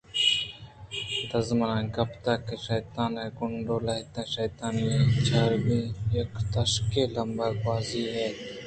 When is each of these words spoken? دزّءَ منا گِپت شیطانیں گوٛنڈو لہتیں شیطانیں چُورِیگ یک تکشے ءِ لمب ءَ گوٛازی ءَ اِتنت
دزّءَ 1.29 1.55
منا 1.59 1.77
گِپت 1.95 2.25
شیطانیں 2.67 3.29
گوٛنڈو 3.37 3.77
لہتیں 3.85 4.29
شیطانیں 4.35 5.01
چُورِیگ 5.25 5.67
یک 6.15 6.31
تکشے 6.51 7.01
ءِ 7.09 7.13
لمب 7.13 7.39
ءَ 7.47 7.59
گوٛازی 7.61 8.01
ءَ 8.09 8.13
اِتنت 8.25 8.59